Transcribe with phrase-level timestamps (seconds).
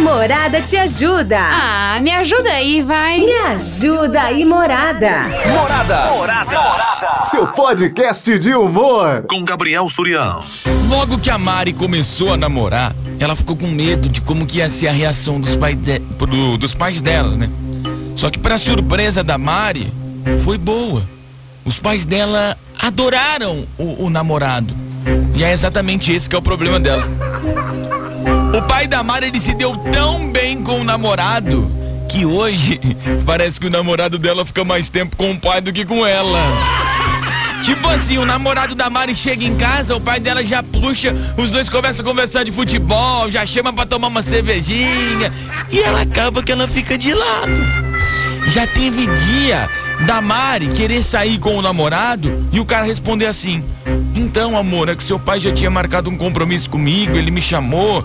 [0.00, 1.38] Morada te ajuda.
[1.38, 3.20] Ah, me ajuda aí, vai.
[3.20, 5.24] Me ajuda aí, Morada.
[5.54, 6.10] Morada.
[6.12, 6.70] Morada.
[7.22, 9.24] Seu podcast de humor.
[9.28, 10.40] Com Gabriel Surião.
[10.88, 14.70] Logo que a Mari começou a namorar, ela ficou com medo de como que ia
[14.70, 17.50] ser a reação dos pais, de, do, dos pais dela, né?
[18.16, 19.92] Só que para surpresa da Mari,
[20.42, 21.02] foi boa.
[21.64, 24.72] Os pais dela adoraram o, o namorado.
[25.36, 27.04] E é exatamente esse que é o problema dela.
[28.56, 31.70] O pai da Mari ele se deu tão bem com o namorado
[32.08, 32.80] que hoje
[33.24, 36.40] parece que o namorado dela fica mais tempo com o pai do que com ela.
[37.62, 41.50] Tipo assim, o namorado da Mari chega em casa, o pai dela já puxa, os
[41.50, 45.32] dois começam a conversar de futebol, já chama para tomar uma cervejinha
[45.70, 47.52] e ela acaba que ela fica de lado.
[48.48, 49.68] Já teve dia
[50.06, 53.62] da Mari querer sair com o namorado e o cara responder assim:
[54.14, 58.04] Então, amor, é que seu pai já tinha marcado um compromisso comigo, ele me chamou.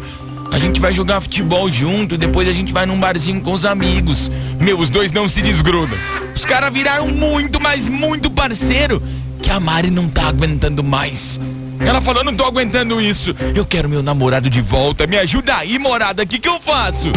[0.52, 4.32] A gente vai jogar futebol junto, depois a gente vai num barzinho com os amigos.
[4.60, 5.98] Meu, os dois não se desgrudam.
[6.36, 9.02] Os caras viraram muito, mas muito parceiro
[9.42, 11.42] que a Mari não tá aguentando mais.
[11.80, 13.36] Ela falou, não tô aguentando isso.
[13.54, 15.06] Eu quero meu namorado de volta.
[15.06, 16.24] Me ajuda aí, morada.
[16.24, 17.12] O que, que eu faço?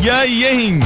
[0.00, 0.80] E aí, hein?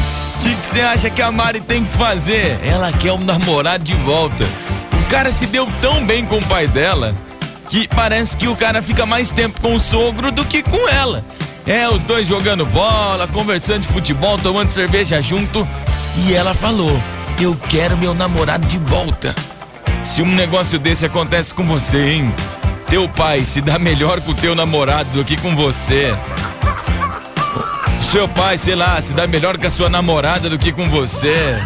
[0.46, 2.58] Que você acha que a Mari tem que fazer?
[2.64, 4.44] Ela quer o namorado de volta.
[4.92, 7.14] O cara se deu tão bem com o pai dela
[7.68, 11.24] que parece que o cara fica mais tempo com o sogro do que com ela.
[11.66, 15.66] É, os dois jogando bola, conversando de futebol, tomando cerveja junto.
[16.24, 16.96] E ela falou:
[17.40, 19.34] Eu quero meu namorado de volta.
[20.04, 22.34] Se um negócio desse acontece com você, hein?
[22.88, 26.14] Teu pai se dá melhor com o teu namorado do que com você.
[28.10, 31.56] Seu pai, sei lá, se dá melhor com a sua namorada do que com você.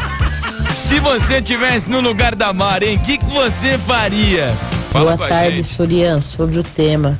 [0.75, 2.97] Se você tivesse no lugar da Mari, hein?
[2.97, 4.47] O que, que você faria?
[4.91, 7.19] Fala Boa tarde, Surian, sobre o tema.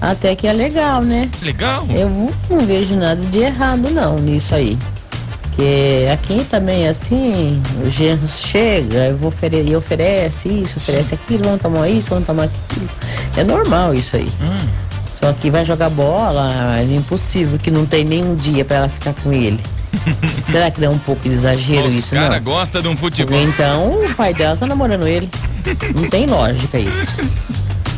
[0.00, 1.28] Até que é legal, né?
[1.42, 1.86] Legal?
[1.90, 2.08] Eu
[2.50, 4.78] não vejo nada de errado não nisso aí.
[5.42, 11.88] Porque aqui também assim, o genro chega e ofere oferece isso, oferece aquilo, vamos tomar
[11.88, 12.88] isso, vamos tomar aquilo.
[13.36, 14.28] É normal isso aí.
[14.40, 14.85] Hum.
[15.06, 18.88] Só que vai jogar bola, mas é impossível que não tem nenhum dia para ela
[18.88, 19.60] ficar com ele.
[20.44, 22.28] Será que dá um pouco de exagero Os isso, cara não?
[22.28, 23.40] cara gosta de um futebol.
[23.40, 25.30] Então o pai dela tá namorando ele.
[25.94, 27.12] Não tem lógica isso.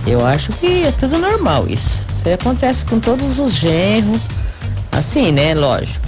[0.07, 2.01] Eu acho que é tudo normal isso.
[2.19, 4.21] Isso acontece com todos os genros.
[4.93, 5.55] Assim, né?
[5.55, 6.07] Lógico.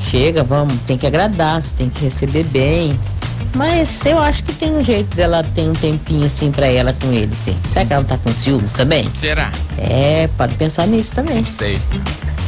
[0.00, 2.98] Chega, vamos, tem que agradar, você tem que receber bem.
[3.56, 7.12] Mas eu acho que tem um jeito dela ter um tempinho assim pra ela com
[7.12, 7.56] ele, sim.
[7.68, 9.10] Será que ela tá com ciúmes também?
[9.14, 9.50] Será?
[9.78, 11.36] É, pode pensar nisso também.
[11.36, 11.78] Não sei.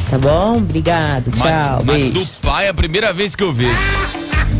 [0.09, 0.57] Tá bom?
[0.57, 1.31] Obrigado.
[1.31, 1.81] Tchau.
[1.83, 2.11] Mas, beijo.
[2.13, 3.75] do pai é a primeira vez que eu vejo.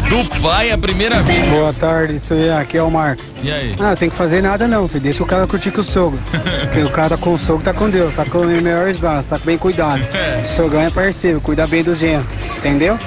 [0.09, 1.45] Do pai é a primeira vez.
[1.49, 3.31] Boa tarde, isso aí, aqui é o Marcos.
[3.41, 3.71] E aí?
[3.79, 5.01] Ah, tem que fazer nada não, filho.
[5.01, 6.19] Deixa o cara curtir com o sogro.
[6.65, 9.27] Porque o cara tá com o sogro tá com Deus, tá com o melhor esbaço,
[9.27, 10.01] tá bem cuidado.
[10.13, 10.41] É.
[10.43, 12.25] O sogrão é parceiro, cuida bem do genro,
[12.57, 12.99] entendeu?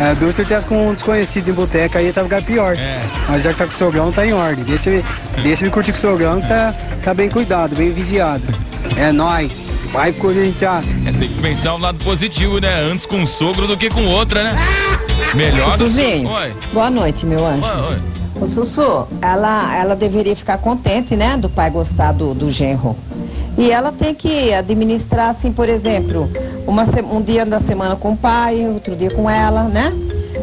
[0.00, 2.76] É, duas certezas com um desconhecido em boteca aí tá ficar pior.
[2.76, 3.00] É.
[3.28, 4.64] Mas já que tá com o sogrão, tá em ordem.
[4.64, 5.04] Deixa ele,
[5.42, 8.42] deixa ele curtir com o sogrão que tá, tá bem cuidado, bem vigiado.
[8.96, 9.64] É nóis.
[9.92, 10.84] Vai, Corinthians.
[11.06, 12.80] É, tem que pensar o lado positivo, né?
[12.90, 14.56] Antes com um sogro do que com outra, né?
[15.34, 15.76] Melhor.
[15.76, 16.52] Sussuzinho, Oi.
[16.72, 17.62] boa noite, meu anjo.
[17.62, 18.14] Oi, oi.
[18.40, 22.96] Ô, Sussu, ela, ela deveria ficar contente, né, do pai gostar do, do genro.
[23.56, 26.28] E ela tem que administrar, assim, por exemplo,
[26.66, 29.92] uma, um dia da semana com o pai, outro dia com ela, né?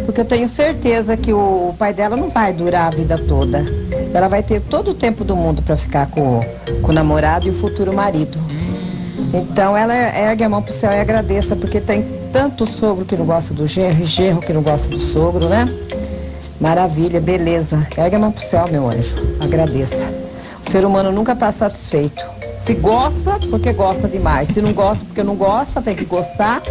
[0.05, 3.65] Porque eu tenho certeza que o pai dela não vai durar a vida toda.
[4.13, 6.41] Ela vai ter todo o tempo do mundo para ficar com,
[6.81, 8.37] com o namorado e o futuro marido.
[9.33, 13.25] Então ela ergue a mão pro céu e agradeça, porque tem tanto sogro que não
[13.25, 15.67] gosta do genro e genro que não gosta do sogro, né?
[16.59, 17.87] Maravilha, beleza.
[17.97, 19.15] Ergue a mão pro céu, meu anjo.
[19.39, 20.07] Agradeça.
[20.65, 22.23] O ser humano nunca está satisfeito.
[22.61, 24.49] Se gosta, porque gosta demais.
[24.49, 26.61] Se não gosta, porque não gosta, tem que gostar.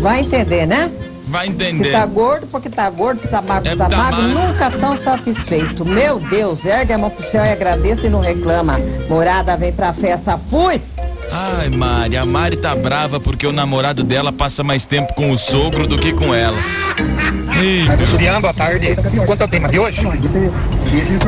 [0.00, 0.88] Vai entender, né?
[1.26, 1.90] Vai Se entender.
[1.90, 3.18] tá gordo, porque tá gordo.
[3.18, 4.22] Se tá magro, É, tá, tá magro.
[4.22, 4.38] magro.
[4.48, 5.84] Nunca tão satisfeito.
[5.84, 8.78] Meu Deus, ergue a mão pro céu e agradeça e não reclama.
[9.08, 10.38] Morada, vem pra festa.
[10.38, 10.80] Fui!
[11.32, 15.38] Ai, Mari, a Mari tá brava porque o namorado dela passa mais tempo com o
[15.38, 16.56] sogro do que com ela.
[17.60, 18.04] Eita.
[18.06, 18.94] Juliano, boa tarde.
[19.26, 20.02] Quanto é o tema de hoje?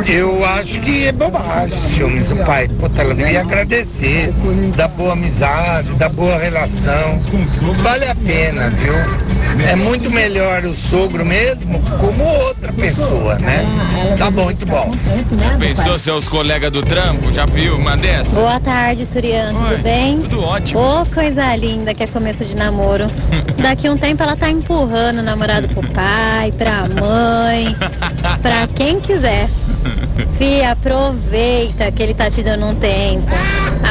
[0.06, 2.68] Eu acho que é bobagem, ciúmes do pai.
[2.68, 4.30] Puta, ela devia agradecer,
[4.76, 7.18] da boa amizade, da boa relação.
[7.78, 8.94] Vale a pena, viu?
[9.66, 13.64] É muito melhor o sogro mesmo como outra pessoa, né?
[14.18, 14.90] Tá bom, muito bom.
[15.58, 17.32] Pensou seus colegas do trampo?
[17.32, 18.34] Já viu uma dessa?
[18.40, 20.20] Boa tarde, Suriano, Oi, tudo bem?
[20.22, 20.80] Tudo ótimo.
[20.80, 23.06] Ô, coisa linda que é começo de namoro.
[23.62, 27.74] Daqui um tempo ela tá empurrando o namorado pro pai, pra mãe,
[28.42, 29.48] pra quem quiser.
[30.38, 33.30] Fia, aproveita que ele tá te dando um tempo.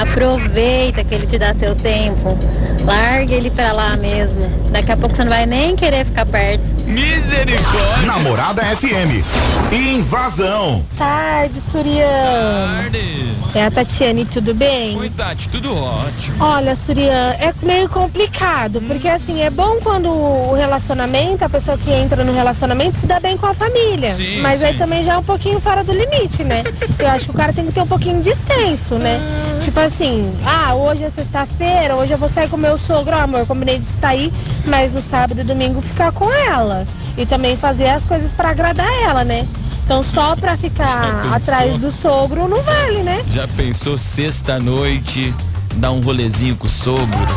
[0.01, 2.37] Aproveita que ele te dá seu tempo.
[2.85, 4.49] Larga ele pra lá mesmo.
[4.71, 6.72] Daqui a pouco você não vai nem querer ficar perto.
[6.85, 8.05] Misericórdia!
[8.05, 9.23] Namorada FM.
[9.71, 10.85] Invasão.
[10.97, 12.81] Tarde, Surian.
[12.81, 13.33] Tarde.
[13.55, 14.97] É a Tatiane, tudo bem?
[14.97, 16.43] Oi, Tati, tudo ótimo.
[16.43, 21.91] Olha, Surian, é meio complicado, porque assim, é bom quando o relacionamento, a pessoa que
[21.91, 24.11] entra no relacionamento se dá bem com a família.
[24.13, 24.79] Sim, mas aí sim.
[24.79, 26.63] também já é um pouquinho fora do limite, né?
[26.97, 29.19] Eu acho que o cara tem que ter um pouquinho de senso, né?
[29.61, 33.45] Tipo assim, ah, hoje é sexta-feira, hoje eu vou sair com meu sogro, ah, amor,
[33.45, 34.31] combinei de sair,
[34.65, 36.82] mas no sábado e domingo ficar com ela.
[37.17, 39.47] E também fazer as coisas pra agradar ela, né?
[39.85, 43.23] Então só pra Já ficar atrás do sogro não vale, né?
[43.31, 45.33] Já pensou sexta-noite,
[45.75, 47.27] dar um rolezinho com o sogro?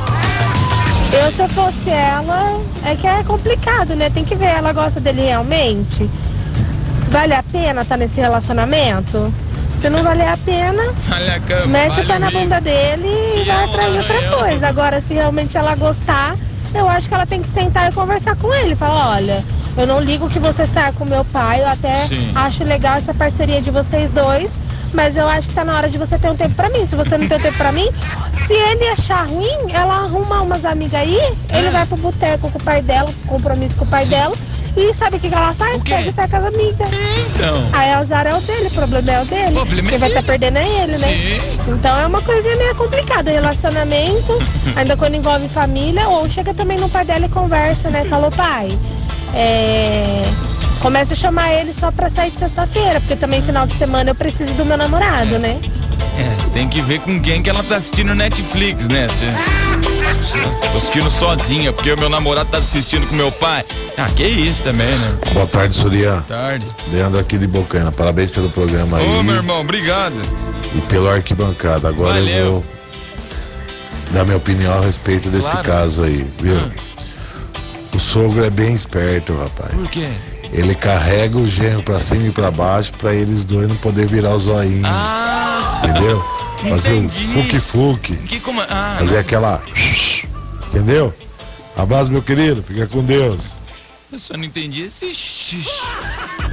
[1.13, 4.11] Eu, se eu fosse ela, é que é complicado, né?
[4.11, 6.09] Tem que ver, ela gosta dele realmente?
[7.09, 9.33] Vale a pena estar nesse relacionamento?
[9.75, 10.83] Se não valer a pena,
[11.13, 14.17] Olha a cama, mete o vale pé na bunda dele e vai atrás de outra
[14.17, 14.69] honra, coisa.
[14.69, 16.35] Agora, se realmente ela gostar,
[16.75, 18.75] eu acho que ela tem que sentar e conversar com ele.
[18.75, 19.45] Falar, olha,
[19.77, 22.31] eu não ligo que você saia com meu pai, eu até Sim.
[22.35, 24.59] acho legal essa parceria de vocês dois,
[24.95, 26.87] mas eu acho que tá na hora de você ter um tempo pra mim.
[26.87, 27.89] Se você não tem tempo pra mim,
[28.47, 31.17] se ele achar ruim, ela arruma umas amigas aí,
[31.53, 31.71] ele É.
[31.71, 34.35] vai pro boteco com o pai dela, compromisso com o pai dela,
[34.77, 35.83] e sabe o que, ela faz?
[35.83, 36.89] Pega e sai com as amigas.
[37.35, 37.69] Então.
[37.73, 39.53] Aí o azar é o dele, o problema é o dele.
[39.53, 40.27] Problema é Quem vai estar dele.
[40.39, 41.09] perdendo é ele, né?
[41.09, 41.73] Sim.
[41.73, 43.31] Então é uma coisinha meio complicada.
[43.31, 44.39] Relacionamento,
[44.77, 48.05] ainda quando envolve família, ou chega também no pai dela e conversa, né?
[48.05, 48.69] Falou, pai,
[49.35, 50.23] é.
[50.81, 54.15] Começa a chamar ele só pra sair de sexta-feira, porque também final de semana eu
[54.15, 55.59] preciso do meu namorado, né?
[56.19, 59.09] É, tem que ver com quem que ela tá assistindo Netflix, né?
[59.09, 59.27] Se-
[60.71, 63.65] tô assistindo sozinha, porque o meu namorado tá assistindo com meu pai.
[63.97, 65.17] Ah, que isso também, né?
[65.33, 66.23] Boa tarde, Surya.
[66.29, 66.65] Tarde.
[66.93, 67.91] Leandro aqui de Bocana.
[67.91, 70.21] Parabéns pelo programa aí Ô, meu irmão, obrigado.
[70.75, 71.89] e pelo arquibancada.
[71.89, 72.37] Agora Valeu.
[72.37, 72.65] eu vou
[74.13, 75.67] dar minha opinião a respeito desse Claro.
[75.67, 76.61] caso aí, viu?
[77.95, 79.71] O sogro é bem esperto, rapaz.
[79.73, 80.09] Por quê?
[80.53, 84.35] Ele carrega o genro pra cima e pra baixo pra eles dois não poder virar
[84.35, 86.23] o zoinho, Ah, entendeu?
[86.69, 87.27] Fazer o entendi.
[87.33, 88.61] fuque-fuque, que como.
[88.63, 89.63] Ah, fazer aquela.
[90.69, 91.13] Entendeu?
[91.77, 92.63] Abraço, meu querido.
[92.63, 93.53] Fica com Deus.
[94.13, 95.69] eu só não entendi esse xixi.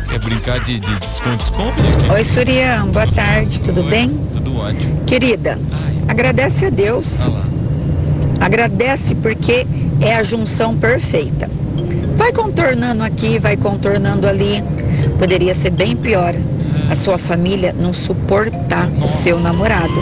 [0.09, 2.11] Quer brincar de de desconto-desconto aqui?
[2.11, 4.09] Oi, Surian, boa tarde, tudo Oi, bem?
[4.33, 5.03] Tudo ótimo.
[5.05, 7.21] Querida, Ai, agradece a Deus.
[7.21, 7.43] olha lá.
[8.41, 9.65] Agradece porque
[10.03, 11.49] é a junção perfeita.
[12.15, 14.63] Vai contornando aqui, vai contornando ali.
[15.17, 16.35] Poderia ser bem pior.
[16.89, 19.93] A sua família não suportar o seu namorado.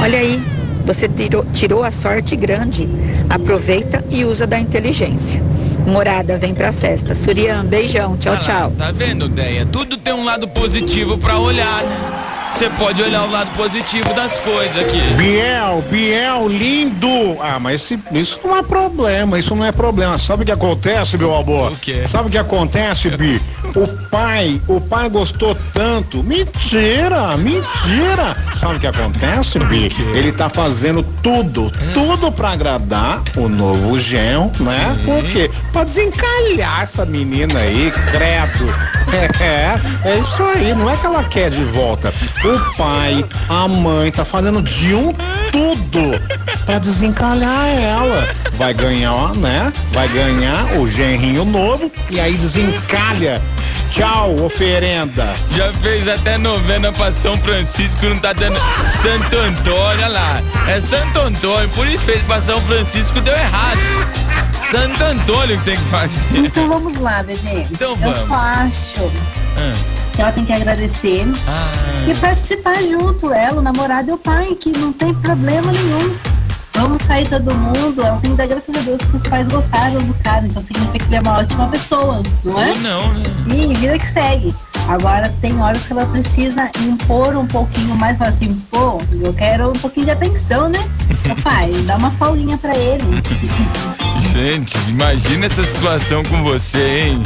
[0.00, 0.40] Olha aí,
[0.84, 2.88] você tirou, tirou a sorte grande.
[3.28, 5.42] Aproveita e usa da inteligência.
[5.86, 7.14] Morada, vem pra festa.
[7.14, 8.72] Surian, beijão, tchau, Ah lá, tchau.
[8.76, 9.64] Tá vendo, Deia?
[9.66, 12.35] Tudo tem um lado positivo pra olhar, né?
[12.56, 14.98] Você pode olhar o lado positivo das coisas aqui.
[15.18, 17.36] Biel, Biel, lindo!
[17.38, 20.16] Ah, mas esse- isso não é problema, isso não é problema.
[20.16, 21.72] Sabe o que acontece, meu amor?
[21.72, 22.02] O quê?
[22.06, 23.42] Sabe o que acontece, Bi?
[23.74, 26.22] O pai, o pai gostou tanto.
[26.24, 28.34] Mentira, mentira!
[28.54, 29.92] Sabe o que acontece, Bi?
[30.14, 34.96] Ele tá fazendo tudo, tudo pra agradar o novo genro, né?
[34.98, 35.04] Sim.
[35.04, 35.50] Por quê?
[35.74, 38.74] Pra desencalhar essa menina aí, credo.
[39.40, 39.78] É,
[40.10, 42.12] é isso aí, não é que ela quer de volta.
[42.46, 45.12] O pai, a mãe, tá fazendo de um
[45.50, 46.20] tudo
[46.64, 48.28] pra desencalhar ela.
[48.52, 49.72] Vai ganhar, né?
[49.92, 53.42] Vai ganhar o genrinho novo e aí desencalha.
[53.90, 55.34] Tchau, oferenda.
[55.50, 58.58] Já fez até novena pra São Francisco, não tá dando.
[59.02, 60.40] Santo Antônio, olha lá.
[60.68, 63.78] É Santo Antônio, por isso fez pra São Francisco, deu errado.
[64.70, 66.24] Santo Antônio que tem que fazer.
[66.34, 67.66] Então vamos lá, bebê.
[67.70, 68.18] Então Eu vamos.
[68.18, 69.10] só acho
[69.56, 69.72] Ah,
[70.16, 74.54] que ela tem que agradecer e ah, participar junto, ela, o namorado e o pai,
[74.54, 76.16] que não tem problema nenhum.
[76.72, 79.98] Vamos sair todo mundo, ela tem que dar graças a Deus que os pais gostaram
[80.00, 82.70] do cara, então significa que ele é uma ótima pessoa, não é?
[82.70, 83.24] ou não, né?
[83.54, 84.54] E vida que segue.
[84.88, 89.70] Agora tem horas que ela precisa impor um pouquinho mais, falar assim, pô, eu quero
[89.70, 90.78] um pouquinho de atenção, né?
[91.30, 93.04] Ô pai, dá uma folguinha pra ele.
[94.32, 97.22] Gente, imagina essa situação com você, hein?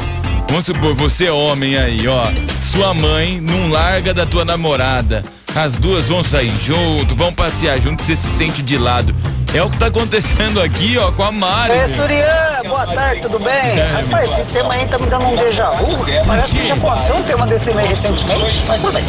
[0.50, 2.24] Vamos supor, você é homem aí, ó.
[2.60, 5.22] Sua mãe não larga da tua namorada.
[5.54, 9.14] As duas vão sair junto, vão passear junto, você se sente de lado.
[9.54, 11.72] É o que tá acontecendo aqui, ó, com a Mari.
[11.72, 13.52] É, Surian, boa tarde, tudo bem?
[13.52, 15.86] É, Rapaz, esse tema aí tá me dando um déjà vu.
[16.26, 19.04] Parece que já aconteceu um tema desse meio recentemente, mas tudo bem.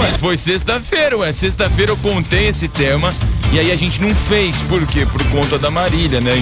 [0.00, 1.32] Ué, foi sexta-feira, ué.
[1.32, 3.14] Sexta-feira eu contei esse tema
[3.52, 4.56] e aí a gente não fez.
[4.62, 5.06] Por quê?
[5.06, 6.32] Por conta da Marília, né?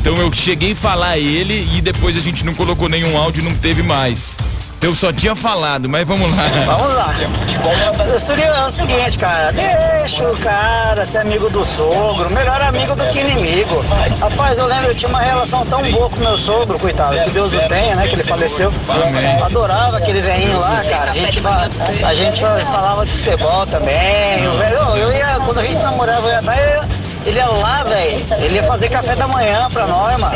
[0.00, 3.54] Então eu cheguei a falar ele e depois a gente não colocou nenhum áudio não
[3.54, 4.36] teve mais.
[4.84, 6.42] Eu só tinha falado, mas vamos lá.
[6.66, 8.18] Vamos lá.
[8.18, 9.50] Seria é o seguinte, cara.
[9.50, 12.28] Deixa o cara ser amigo do sogro.
[12.30, 13.82] Melhor amigo do que inimigo.
[14.20, 17.16] Rapaz, eu lembro, eu tinha uma relação tão boa com meu sogro, coitado.
[17.24, 18.06] Que Deus o tenha, né?
[18.08, 18.70] Que ele faleceu.
[18.86, 19.42] Amém.
[19.42, 21.10] Adorava aquele velhinho lá, cara.
[21.10, 21.68] A gente, fa-
[22.06, 24.46] a gente falava de futebol também.
[24.46, 26.88] O velho, eu ia, quando a gente namorava, eu ia dar.
[27.26, 28.26] Ele ia lá, velho.
[28.38, 30.34] Ele ia fazer café da manhã pra nós, mano.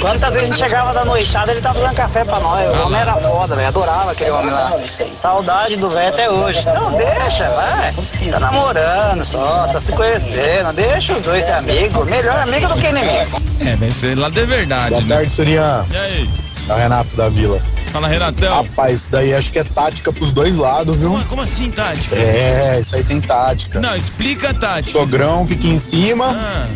[0.00, 2.74] Quantas vezes a gente chegava da noitada, ele tava fazendo café pra nós.
[2.74, 3.68] O homem era foda, velho.
[3.68, 4.72] Adorava aquele homem lá.
[5.10, 6.60] Saudade do velho até hoje.
[6.60, 7.92] Então deixa, vai.
[8.30, 10.72] Tá namorando só, tá se conhecendo.
[10.72, 12.06] Deixa os dois ser amigos.
[12.06, 13.42] Melhor amigo do que inimigo.
[13.60, 14.90] É, vai ser lá de verdade.
[14.90, 15.08] Boa né?
[15.08, 15.84] tarde, Surian.
[15.90, 16.30] E aí?
[16.68, 17.60] É o Renato da Vila.
[17.92, 18.62] Fala, Renatão.
[18.62, 21.10] Rapaz, isso daí acho que é tática pros dois lados, viu?
[21.10, 22.16] Como, como assim, tática?
[22.16, 23.80] É, isso aí tem tática.
[23.80, 24.98] Não, explica a tática.
[24.98, 26.66] Sogrão fica em cima, Ah,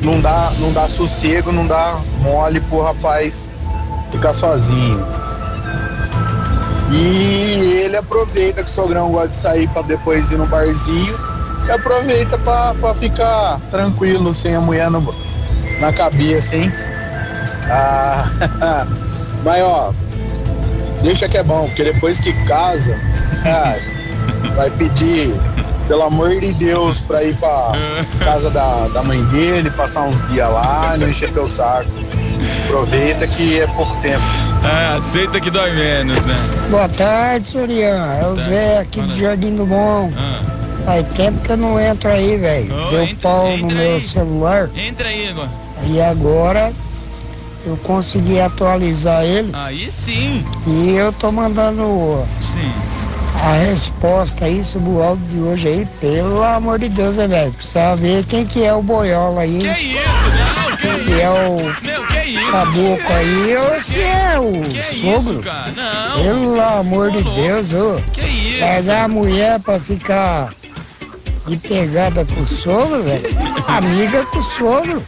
[0.00, 3.50] não dá, não dá sossego, não dá mole pro rapaz
[4.10, 5.04] ficar sozinho.
[6.90, 11.14] E ele aproveita que o sogrão gosta de sair pra depois ir no barzinho
[11.66, 15.14] e aproveita pra, pra ficar tranquilo sem a mulher no,
[15.80, 16.72] na cabeça, hein?
[17.68, 18.24] Ah,
[19.44, 19.92] mas ó,
[21.04, 22.98] deixa que é bom, porque depois que casa,
[23.46, 23.76] ah,
[24.56, 25.34] vai pedir,
[25.86, 27.72] pelo amor de Deus, pra ir pra
[28.24, 31.88] casa da, da mãe dele, passar uns dias lá, não encher teu saco.
[32.64, 34.22] Aproveita que é pouco tempo.
[34.64, 36.34] ah, aceita que dói menos, né?
[36.70, 38.06] Boa tarde, Surian.
[38.20, 40.10] É o Zé aqui do Jardim do Bom.
[40.16, 40.40] Ah.
[40.84, 42.86] Faz tempo que eu não entro aí, velho.
[42.86, 44.00] Ô, Deu entra- pau no entra meu aí.
[44.00, 45.46] celular Entra aí, Igor.
[45.86, 46.72] e agora
[47.66, 50.44] eu consegui atualizar ele Aí sim.
[50.66, 52.70] e eu tô mandando Sim.
[53.42, 55.88] a resposta aí sobre o áudio de hoje aí.
[56.00, 57.52] Pelo amor de Deus, né, velho?
[57.52, 59.58] Precisa ver quem que é o boiola aí.
[59.58, 60.04] Que isso?
[60.70, 61.56] Não, que Se é o
[61.86, 62.50] Meu, que isso?
[62.52, 65.34] caboclo aí ou se é o Que sogro.
[65.34, 65.70] isso, cara?
[65.76, 66.22] Não.
[66.22, 68.00] Pelo amor de Deus, ô.
[68.12, 68.58] Que isso?
[68.60, 70.50] Pegar a mulher pra ficar
[71.46, 73.28] de pegada com o sogro, velho.
[73.68, 75.02] Amiga com o sogro.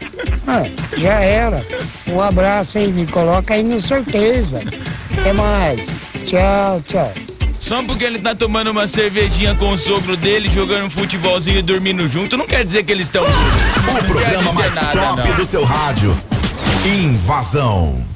[0.47, 0.65] Ah,
[0.97, 1.65] já era.
[2.09, 4.73] Um abraço aí, me coloca aí no sorteio, velho.
[5.19, 5.99] Até mais.
[6.25, 7.13] Tchau, tchau.
[7.59, 11.63] Só porque ele tá tomando uma cervejinha com o sogro dele, jogando um futebolzinho e
[11.63, 13.25] dormindo junto, não quer dizer que eles estão.
[13.25, 16.17] O programa mais top do seu rádio.
[16.85, 18.16] Invasão.